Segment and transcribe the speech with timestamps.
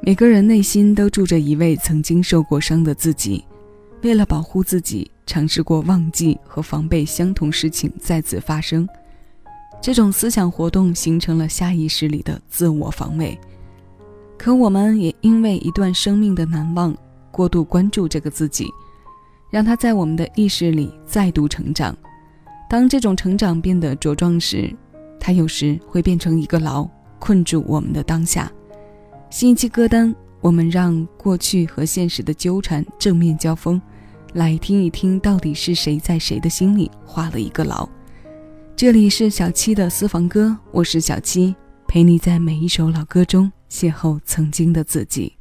[0.00, 3.44] 每个人内心都住着一位曾经受过伤的自己，
[4.02, 8.88] 为了保护自己，尝试过忘记和防备相同事情再次发生。
[9.80, 13.38] 这种思想活动形成了下意识里的自我防卫。
[14.38, 16.96] 可我们也因为一段生命的难忘，
[17.30, 18.68] 过度关注这个自己，
[19.50, 21.96] 让他在我们的意识里再度成长。
[22.68, 24.72] 当这种成长变得茁壮时，
[25.18, 26.88] 他有时会变成一个牢，
[27.18, 28.50] 困住我们的当下。
[29.28, 33.80] 新一期歌单，我们让过去和现实的纠缠正面交锋，
[34.34, 37.86] 来听一听到底是谁在谁的心里画了一个牢。
[38.74, 41.54] 这里是小七的私房歌，我是小七，
[41.86, 45.35] 陪你在每一首老歌中邂逅曾经的自己。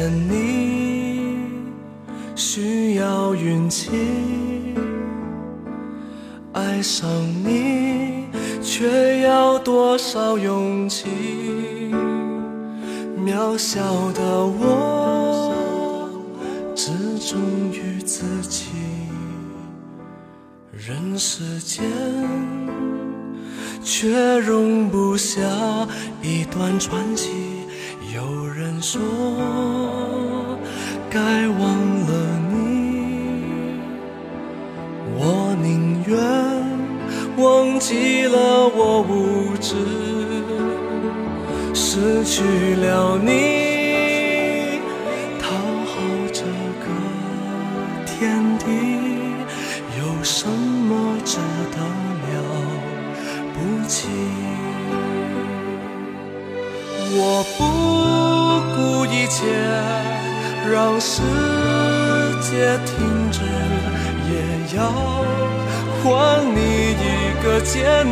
[0.00, 1.44] 见你
[2.34, 3.90] 需要运气，
[6.54, 7.06] 爱上
[7.44, 8.24] 你
[8.62, 11.04] 却要多少勇气？
[13.18, 16.08] 渺小的我
[16.74, 17.38] 只忠
[17.70, 18.70] 于自己，
[20.72, 21.84] 人世间
[23.82, 25.42] 却容不下
[26.22, 27.28] 一段传奇。
[28.12, 28.98] 有人说
[31.20, 31.60] 该忘
[32.08, 32.12] 了
[32.50, 32.54] 你，
[35.18, 35.20] 我
[35.62, 36.16] 宁愿
[37.36, 38.36] 忘记了
[38.74, 39.74] 我无知，
[41.74, 43.69] 失去了你，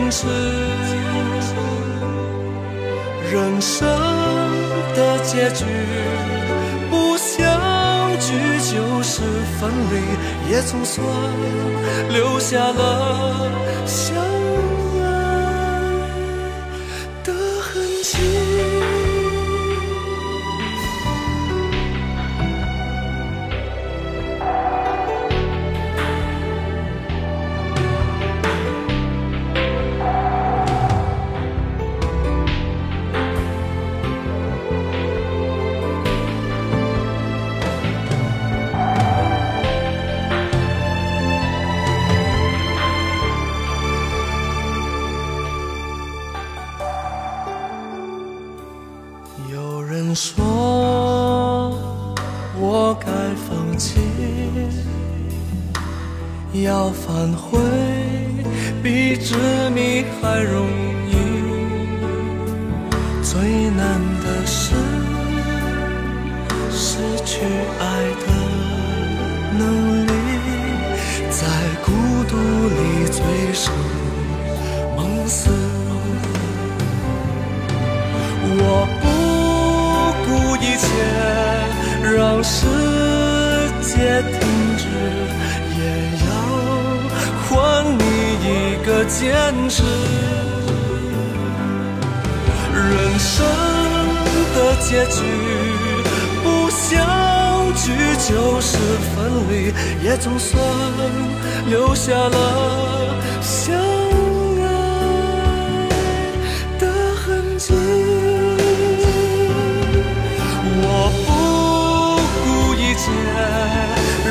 [0.08, 0.26] 坚持。
[3.30, 3.86] 人生
[4.96, 5.64] 的结局，
[6.90, 7.38] 不相
[8.18, 9.20] 聚就是
[9.60, 11.06] 分离，也总算
[12.10, 13.50] 留下了
[53.88, 53.96] 心，
[56.64, 57.58] 要反悔
[58.82, 59.34] 比执
[59.74, 60.66] 迷还容
[61.08, 61.12] 易。
[63.22, 63.40] 最
[63.70, 63.80] 难
[64.22, 64.74] 的是
[66.70, 67.40] 失去
[67.80, 67.82] 爱
[68.22, 68.26] 的
[69.58, 69.60] 能
[70.06, 70.12] 力，
[71.30, 71.40] 在
[71.84, 71.86] 孤
[72.28, 72.32] 独
[72.76, 72.78] 里
[73.10, 73.16] 醉
[73.54, 73.72] 生
[74.96, 75.50] 梦死。
[78.60, 78.62] 我
[79.00, 79.04] 不
[80.24, 80.86] 顾一切。
[82.00, 82.66] 让世
[83.98, 84.38] 也停
[84.76, 84.82] 止，
[85.76, 85.80] 也
[86.24, 86.30] 要
[87.42, 87.48] 还
[87.98, 88.02] 你
[88.44, 88.46] 一
[88.86, 89.18] 个坚
[89.68, 89.82] 持。
[92.72, 93.34] 人生
[94.54, 95.16] 的结局，
[96.44, 96.86] 不相
[97.74, 97.86] 聚
[98.28, 98.78] 就是
[99.10, 99.16] 分
[99.50, 99.52] 离，
[100.04, 100.62] 也总算
[101.66, 103.97] 留下了相。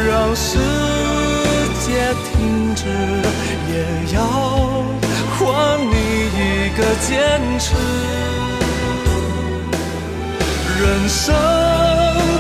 [0.08, 0.58] 让世
[1.86, 2.82] 界停止，
[3.70, 3.74] 也
[4.16, 4.18] 要
[5.36, 5.38] 还
[5.82, 5.94] 你
[6.32, 6.40] 一
[6.78, 7.10] 个坚
[7.60, 7.76] 持。
[10.80, 11.36] 人生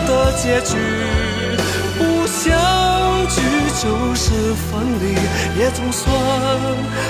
[0.08, 0.72] 的结局，
[1.98, 2.48] 不相
[3.28, 3.36] 聚
[3.84, 3.86] 就
[4.16, 4.24] 是
[4.56, 4.72] 分
[5.02, 5.04] 离，
[5.60, 6.06] 也总算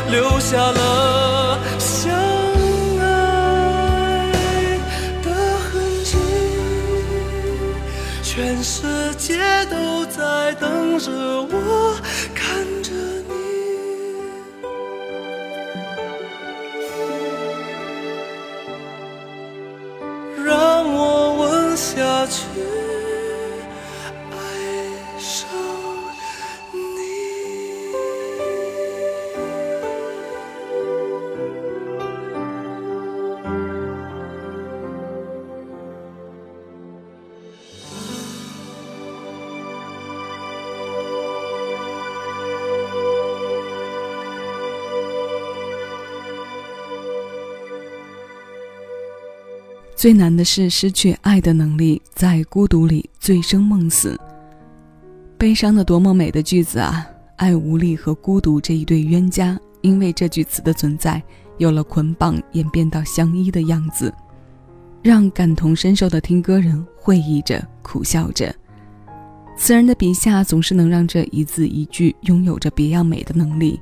[0.10, 1.37] 留下了
[11.00, 11.96] 着我，
[49.98, 54.16] 最难的是失去爱的能力，在孤独里醉生梦死。
[55.40, 57.04] 悲伤的多么美的句子啊！
[57.36, 61.20] 爱无力和孤独这一对冤家，因为这句词的存在，
[61.58, 64.14] 有了捆绑，演变到相依的样子，
[65.02, 68.54] 让感同身受的听歌人会意着，苦笑着。
[69.58, 73.80] 词人的笔下总是能让这一字一句拥有着别样美的能力，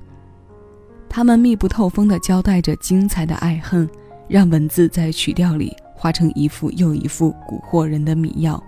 [1.10, 3.86] 他们密不透风地交代着精彩的爱恨，
[4.30, 5.76] 让文字在曲调里。
[5.96, 8.62] 化成一副又一副蛊惑人的迷药，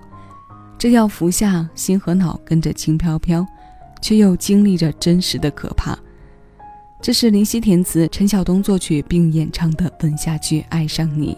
[0.78, 3.46] 这药服下，心和脑跟着轻飘飘，
[4.02, 5.98] 却又经历着真实的可怕。
[7.00, 11.34] 这是林夕填词，陈晓东作曲并演唱的《吻下去爱上你》。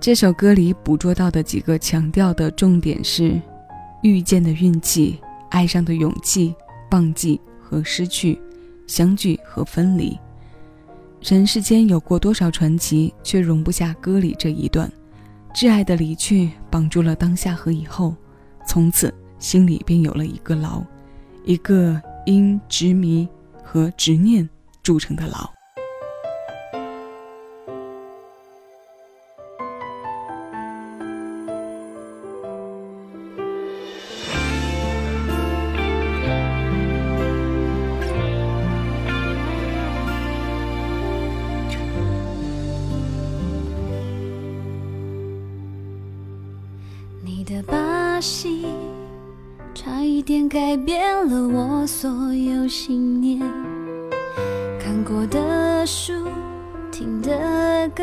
[0.00, 3.40] 这首歌里捕捉到的几个强调的重点是：
[4.02, 5.20] 遇见的运气、
[5.50, 6.52] 爱上的勇气、
[6.90, 8.40] 忘记和失去、
[8.88, 10.18] 相聚和分离。
[11.22, 14.90] 人世间有过多少传奇，却容不下歌里这一段。
[15.54, 18.16] 挚爱的离去，绑住了当下和以后，
[18.66, 20.82] 从此心里便有了一个牢，
[21.44, 23.28] 一个因执迷
[23.62, 24.48] 和执念
[24.82, 25.48] 铸成的牢。
[50.72, 53.38] 改变了我所有信念，
[54.80, 56.14] 看过的书，
[56.90, 57.30] 听的
[57.94, 58.02] 歌，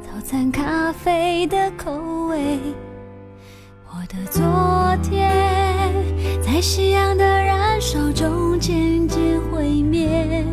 [0.00, 1.90] 早餐咖啡的口
[2.28, 2.60] 味。
[3.88, 4.44] 我的昨
[5.02, 5.28] 天，
[6.40, 9.20] 在夕阳的燃烧中渐渐
[9.50, 10.44] 毁灭，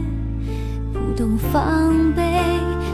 [0.91, 2.23] 不懂防备，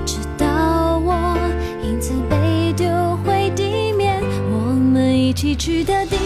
[0.05, 1.37] 直到我
[1.85, 2.85] 影子被丢
[3.23, 4.21] 回地面。
[4.51, 6.17] 我们一起去的地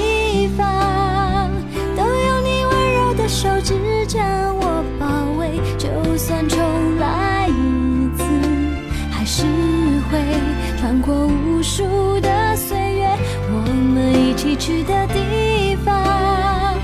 [11.12, 11.84] 过无数
[12.22, 13.06] 的岁月。
[13.52, 13.60] 我
[13.94, 16.78] 们一起去的地方，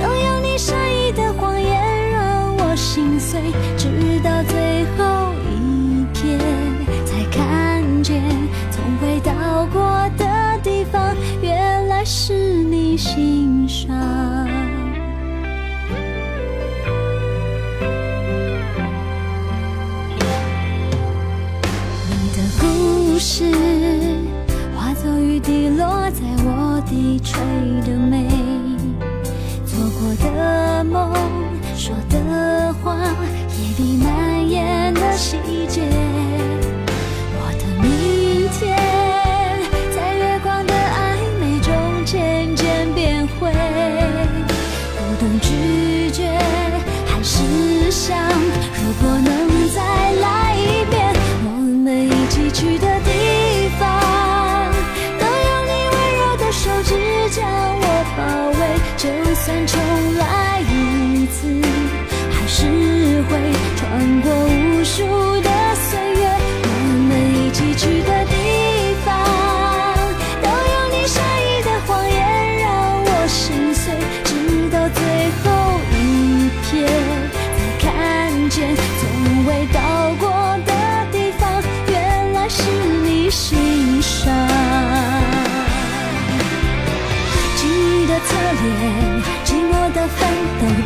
[0.00, 3.40] 都有你善意的谎言让我心碎，
[3.76, 6.38] 直到最后一瞥，
[7.04, 8.22] 才看见
[8.70, 10.24] 从未到过的
[10.62, 13.94] 地方，原来是你心上。
[22.08, 23.44] 你的故事
[27.24, 27.40] 吹
[27.80, 28.28] 的美，
[29.64, 31.10] 做过的梦，
[31.74, 32.94] 说的话，
[33.58, 35.80] 夜里蔓延的细节。
[37.32, 38.76] 我的明天，
[39.96, 41.72] 在月光的暧昧中
[42.04, 43.50] 渐渐变灰，
[44.94, 46.38] 不懂拒绝，
[47.06, 48.14] 还是想，
[59.44, 60.03] 算重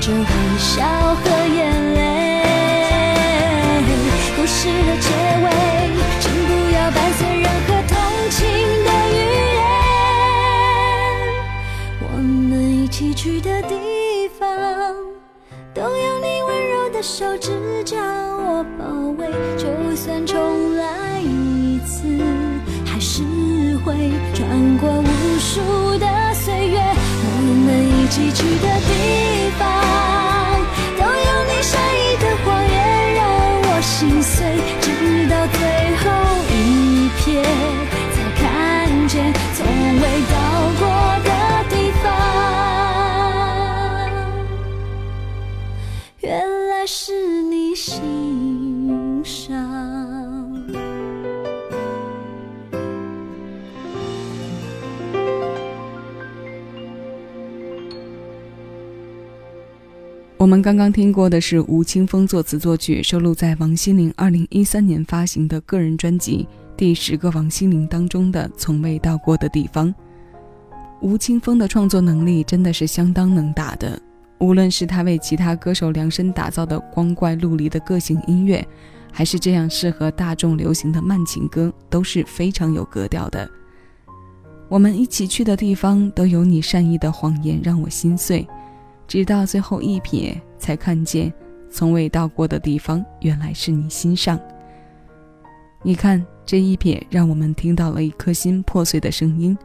[0.09, 0.25] 着微
[0.57, 0.81] 笑
[1.17, 1.23] 和
[1.55, 1.59] 眼
[1.95, 2.00] 泪，
[4.37, 5.09] 故事的结
[5.45, 5.47] 尾，
[6.19, 7.95] 请不要伴随任何同
[8.31, 8.41] 情
[8.87, 9.15] 的语
[9.55, 9.61] 言。
[12.00, 12.50] 我们
[12.83, 13.75] 一起去的地
[14.38, 14.49] 方，
[15.75, 17.99] 都有你温柔的手指将
[18.47, 18.87] 我包
[19.19, 19.29] 围。
[19.59, 22.09] 就算重来一次，
[22.87, 23.23] 还是
[23.85, 26.27] 会穿过无数的。
[28.11, 29.69] 崎岖的地方
[30.99, 33.21] 都有你善意的谎言让
[33.62, 34.37] 我心碎
[34.81, 34.87] 直
[35.29, 35.61] 到最
[35.97, 36.05] 后
[36.50, 36.55] 一
[37.21, 37.27] 瞥
[38.15, 38.43] 才看
[39.09, 39.59] 见从
[40.00, 40.35] 未到
[40.79, 40.83] 过
[41.25, 41.31] 的
[41.69, 41.73] 地
[42.03, 42.07] 方。
[46.21, 46.29] 原
[46.71, 47.12] 来是
[47.43, 48.48] 你心。
[60.49, 69.88] 我们刚刚听过的是吴青峰作词作曲，收录在王心凌2013年发行的个人专辑《第十个王心凌》当中的《从未到过的地方》。
[71.02, 74.00] 吴青峰的创作能力真的是相当能打的，
[74.38, 78.67] 无论是他为其他歌手量身打造的光怪陆离的个性音乐，
[79.12, 83.47] 还是这样适合大众流行的慢情歌，都是非常有格调的。
[84.71, 88.49] 我们一起去的地方，都有你善意的谎言让我心碎，
[89.09, 91.33] 直到最后一瞥，才看见
[91.71, 94.38] 从未到过的地方，原来是你心上。
[95.83, 99.57] 你看这一瞥，让我们听到了一颗心破碎的声音。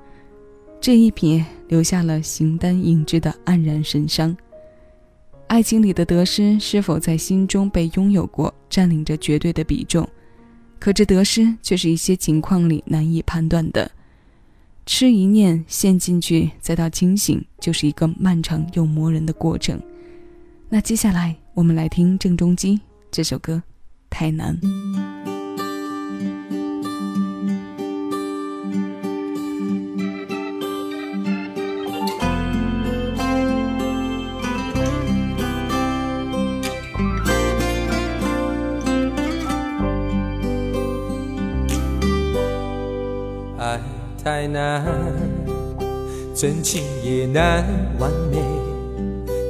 [0.79, 4.35] 这一瞥留下了形单影只的黯然神伤。
[5.47, 10.07] 爱情里的得失是否在心中被拥有过，占领着绝对的比重？
[10.79, 13.89] 可这得失却是一些情况里难以判断的。
[14.85, 19.81] 吃一念，陷进去，再到清醒，就是一个漫长又磨人的过程。
[20.69, 23.55] 那接下来，我们来听郑中基这首歌，
[24.09, 24.59] 《太难》。
[46.43, 47.63] 真情也难
[47.99, 48.37] 完美。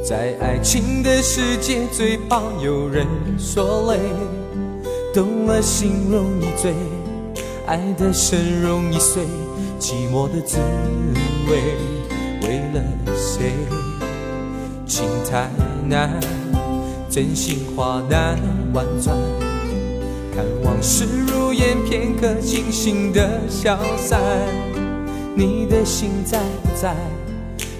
[0.06, 4.00] 在爱情的世界，最怕有人说累。
[5.12, 6.72] 懂了心容易醉，
[7.66, 9.24] 爱的深容易碎，
[9.80, 10.60] 寂寞的滋
[11.50, 11.64] 味，
[12.44, 12.84] 为了
[13.16, 13.54] 谁？
[14.86, 15.50] 情太
[15.88, 16.20] 难，
[17.10, 18.38] 真心话难
[18.72, 19.18] 婉转。
[20.36, 24.22] 看往事如烟，片刻清醒的消散。
[25.36, 26.96] 你的心在不在？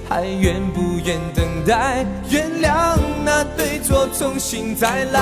[0.10, 2.06] 还愿不愿等待？
[2.30, 5.20] 原谅那对错，重新再来。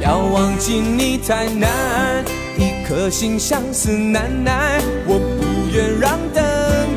[0.00, 2.24] 要忘记你太难，
[2.58, 4.80] 一颗心相思难耐。
[5.06, 6.42] 我不愿让等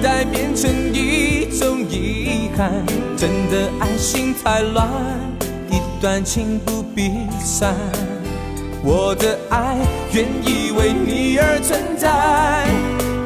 [0.01, 2.72] 待变成一种遗憾。
[3.15, 4.89] 真的爱心太乱。
[5.69, 7.75] 一段情不必散，
[8.87, 9.79] 我的爱
[10.13, 12.67] 愿意为你而存在。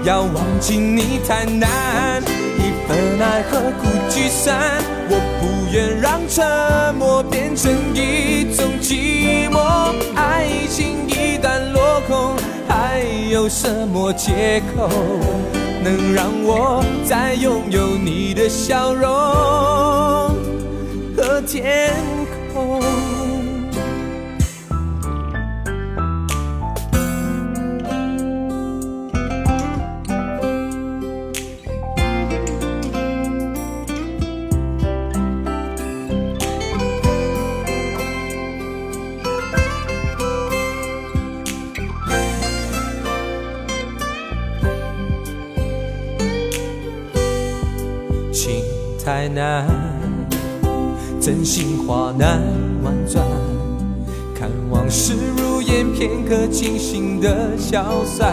[0.05, 2.23] 要忘记你太难，
[2.57, 4.81] 一份爱何苦聚散？
[5.09, 9.93] 我不愿让沉默变成一种寂寞。
[10.15, 12.37] 爱情一旦落空，
[12.69, 14.89] 还有什么借口
[15.83, 19.09] 能让我再拥有你的笑容
[21.17, 21.93] 和天？
[22.53, 22.81] 空
[49.09, 49.65] 太难。
[51.19, 52.39] 真心话难
[52.83, 53.25] 婉转，
[54.35, 58.31] 看往事如烟，片刻清醒的消散。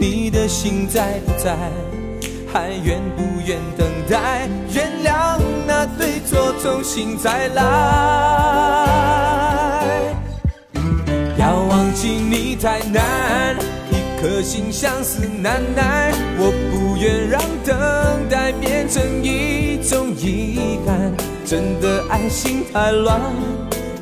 [0.00, 1.56] 你的心在不在？
[2.52, 4.48] 还愿不愿等待？
[4.74, 7.62] 原谅那对错，重新再来。
[11.38, 13.56] 要忘记你太难，
[13.92, 16.12] 一颗心相思难耐。
[16.36, 21.12] 我不愿让等待变成一种遗憾。
[21.44, 23.20] 真的爱心太乱，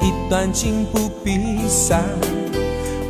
[0.03, 2.05] 一段情不必散。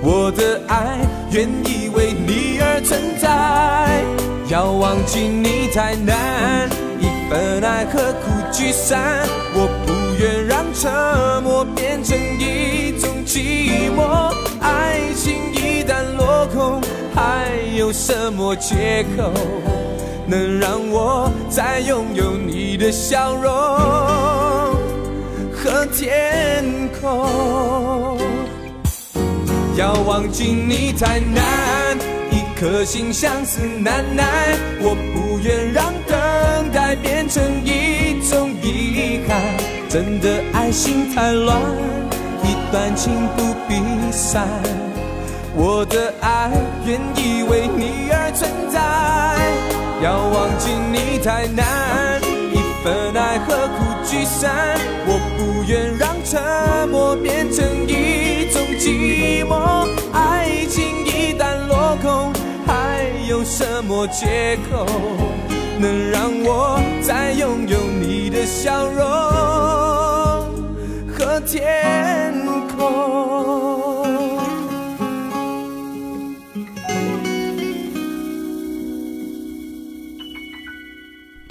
[0.01, 0.99] 我的爱
[1.33, 4.05] 愿意为你而存在，
[4.49, 6.69] 要忘记你太难。
[7.01, 9.27] 一份爱何苦聚散？
[9.55, 9.93] 我不
[10.23, 14.33] 愿让沉默变成一种寂寞。
[14.61, 16.81] 爱情一旦落空，
[17.13, 17.51] 还
[17.91, 19.33] 有什么借口？
[20.25, 23.51] 能让我再拥有你的笑容
[25.53, 28.17] 和天空。
[29.77, 31.99] 要忘记你太难，
[32.31, 34.57] 一颗心相思难耐。
[34.81, 39.37] 我不愿让等待变成一种遗憾。
[39.89, 41.61] 真的爱心太乱，
[42.45, 43.83] 一段情不必
[44.13, 44.47] 散。
[45.63, 46.51] 我的爱
[46.87, 48.81] 愿意为你而存在。
[50.03, 52.19] 要忘记你太难，
[52.51, 54.51] 一份爱何苦聚散？
[55.07, 59.87] 我不愿让沉默变成一种寂寞。
[60.15, 62.33] 爱情一旦落空，
[62.67, 64.87] 还有什么借口
[65.79, 69.05] 能让我再拥有你的笑容
[71.07, 72.33] 和天
[72.79, 73.70] 空。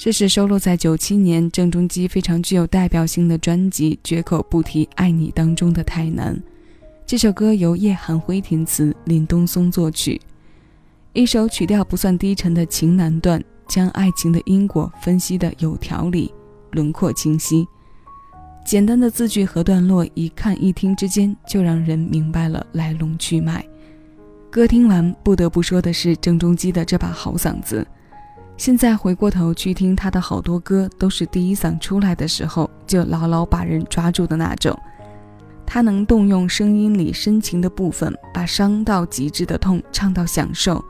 [0.09, 6.35] 这是收录在九七年郑中基非常具有代表性的专辑《绝口不提爱你》当中的《太难》。
[7.05, 10.19] 这首歌由叶寒辉填词，林东松作曲。
[11.13, 16.33] 一首曲调不算低沉的情难断，将爱情的因果分析的有条理，
[16.71, 17.63] 轮廓清晰。
[18.65, 23.63] 简单的字句和段落，一看一听之间就让人明白了来龙去脉。
[24.49, 27.85] 歌听完，不得不说的是郑中基的这把好嗓子。
[28.59, 34.77] 现在回过头去听他的好多歌，都是第一嗓出来的时候就牢牢把人抓住的那种。
[35.65, 40.83] 他能动用声音里深情的部分，把伤到极致的痛唱到享受，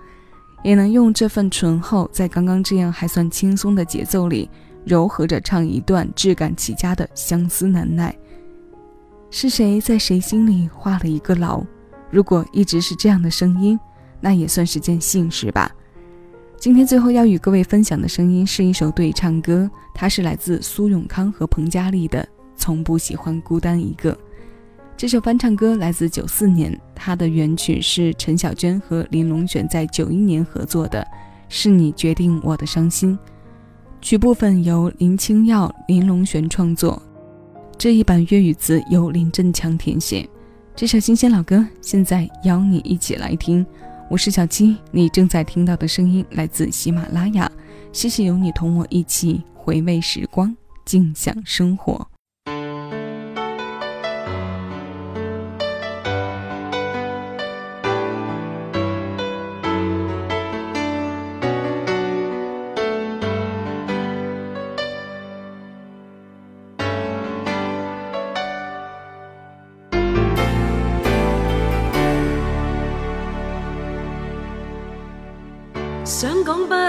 [0.63, 4.49] 也能用这份醇厚，在刚刚这样还算轻松的节奏里，
[4.83, 8.17] 柔和着唱一段质感极佳的相思难耐。
[9.29, 11.63] 是谁在谁心里画了一个牢？
[12.09, 13.79] 如果一直是这样的声音，
[14.19, 15.69] 那也算是件幸事吧。
[16.59, 22.21] 今天最后要与各位分享的声音是一首对唱歌，它是来自苏永康和彭佳丽的
[22.57, 24.13] 《从不喜欢孤单一个》。
[24.97, 30.99] 这首翻唱歌来自九四年，它的原曲是陈小娟和林隆璇在九一年合作的，
[31.47, 33.17] 《是你决定我的伤心》。
[34.01, 37.01] 曲部分由林清耀、林隆璇创作，
[37.77, 40.27] 这一版粤语词由林振强填写。
[40.75, 43.65] 这首新鲜老歌，现在邀你一起来听。
[44.09, 47.50] 我是小七，你正在听到的声音来自喜马拉雅。
[47.93, 52.19] 谢谢有你同我一起回味时光，静享生活。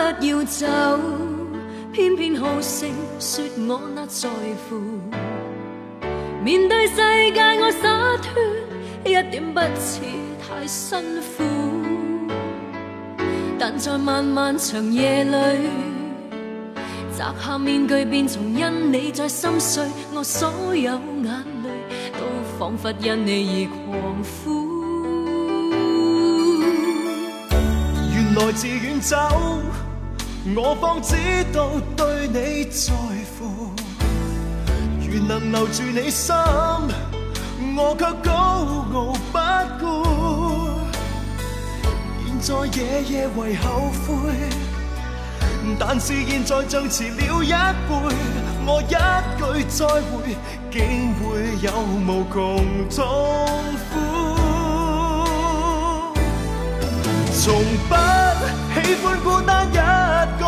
[0.00, 0.66] 不要走，
[1.92, 4.28] 偏偏好声说我那在
[4.68, 4.80] 乎。
[6.42, 8.42] 面对世界我洒脱，
[9.04, 10.00] 一点不似
[10.40, 10.98] 太辛
[11.36, 11.44] 苦。
[13.58, 15.68] 但在漫漫长夜里，
[17.16, 19.84] 摘下面具，便从因你在心碎，
[20.14, 21.68] 我所有眼泪
[22.14, 22.20] 都
[22.58, 24.80] 仿佛因你而狂呼。
[28.14, 29.16] 原来自愿走，
[30.46, 31.14] 我方知
[31.52, 32.92] 道对你在
[33.38, 33.70] 乎。
[35.06, 36.34] 如能留住你心，
[37.76, 38.32] 我却高
[38.94, 39.38] 傲不
[39.78, 39.84] 顾。
[42.24, 44.08] 现在夜夜为后悔，
[45.78, 47.92] 但是现在像迟了一辈。
[48.66, 48.84] 我一
[49.36, 50.36] 句再会，
[50.70, 51.20] 竟会
[51.60, 51.70] 有
[52.06, 52.38] 无穷
[52.88, 52.98] 痛
[53.90, 53.92] 苦。
[57.32, 57.44] 从
[57.88, 57.94] 不
[58.74, 59.76] 喜欢孤单一
[60.40, 60.44] 个，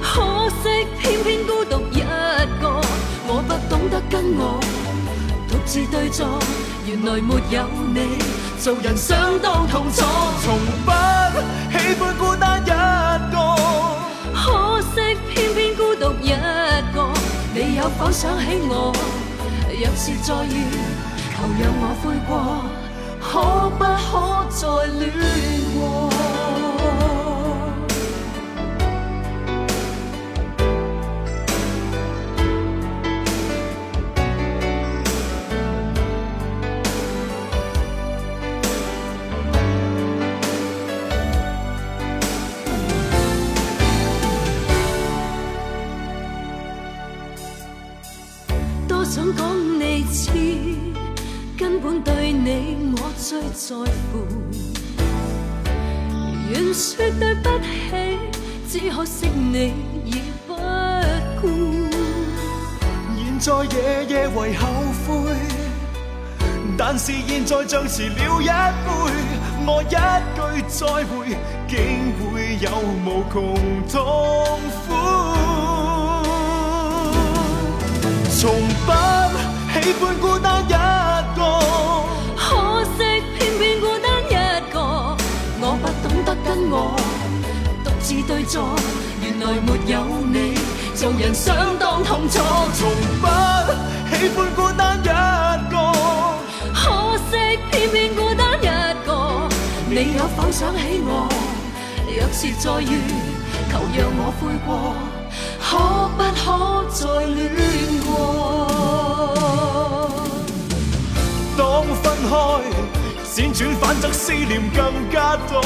[0.00, 2.00] 可惜偏偏孤独一
[2.62, 2.80] 个。
[3.26, 4.60] 我不懂得跟我
[5.48, 6.38] 独自对坐，
[6.86, 7.98] 原来没有你，
[8.60, 10.04] 做人相当痛楚。
[10.42, 10.90] 从不
[11.72, 12.70] 喜欢孤单一
[13.32, 13.36] 个，
[14.34, 16.30] 可惜偏偏孤独一
[16.94, 16.96] 个。
[17.54, 18.92] 你有否想起我？
[19.68, 20.56] 若是再遇，
[21.32, 22.30] 求让我悔过。
[23.20, 23.30] 可
[23.78, 24.10] 不可
[24.50, 24.60] 再
[24.98, 25.02] 恋
[25.74, 25.80] 过？
[52.44, 53.76] 你我最在
[54.10, 54.26] 乎，
[56.50, 57.64] 愿说对不起，
[58.68, 59.72] 只可惜你
[60.04, 60.10] 已
[60.44, 60.56] 不
[61.40, 61.46] 顾。
[63.16, 63.76] 现在夜
[64.08, 64.66] 夜为后
[65.06, 65.36] 悔，
[66.76, 68.50] 但是现在像迟了一杯。
[69.64, 69.86] 我一
[70.34, 71.78] 句再会，竟
[72.18, 72.66] 会有
[73.06, 73.54] 无穷
[73.88, 73.94] 痛
[74.82, 74.90] 苦。
[78.36, 78.42] 从
[78.84, 78.90] 不
[79.78, 80.68] 喜欢孤单
[88.12, 88.68] 独自对坐，
[89.22, 90.54] 原来没有你，
[90.94, 92.38] 做人相当痛楚。
[92.74, 93.26] 从不
[94.16, 95.04] 喜欢孤单一
[95.70, 95.74] 个，
[96.74, 98.66] 可惜偏偏孤单一
[99.06, 99.48] 个。
[99.88, 101.26] 你有否想起我？
[102.06, 103.00] 若是再遇，
[103.70, 104.94] 求让我悔过。
[105.64, 105.70] 可
[106.18, 106.44] 不可
[106.90, 107.40] 再恋
[108.04, 108.10] 过？
[111.56, 111.60] 当
[112.02, 112.30] 分开，
[113.34, 115.60] 辗转反侧，思念更加多。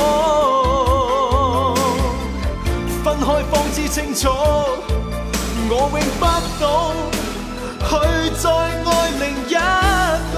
[3.16, 4.28] 分开方知清楚，
[5.70, 6.24] 我永不
[6.60, 6.64] 懂
[7.80, 7.88] 去
[8.36, 9.50] 再爱另一
[10.34, 10.36] 个。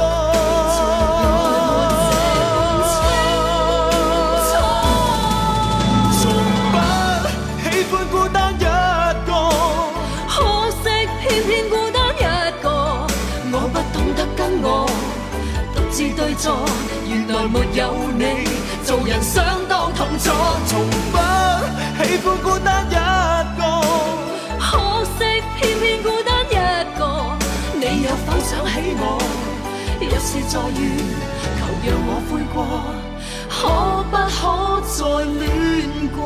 [6.14, 6.22] 从
[6.70, 6.74] 不
[7.62, 8.56] 喜欢孤单一
[9.26, 9.30] 个。
[10.28, 10.34] 可
[10.70, 10.84] 惜
[11.20, 12.22] 偏偏孤单一
[12.62, 12.66] 个，
[13.50, 14.66] 我不懂得跟我
[15.74, 16.44] 独自对坐，
[17.08, 17.82] 原来没有
[18.16, 18.22] 你，
[18.84, 20.30] 做人相当痛楚。
[20.66, 21.18] 从不
[22.08, 22.94] 喜欢孤单一
[23.58, 23.62] 个，
[24.58, 26.54] 可惜偏偏孤单一
[26.98, 27.00] 个。
[27.74, 29.02] 你有否想起我？
[30.00, 30.80] 若是再遇，
[31.58, 32.56] 求让我悔过，
[33.50, 33.58] 可
[34.10, 34.40] 不可
[34.88, 34.96] 再
[35.38, 35.46] 恋
[36.16, 36.18] 过？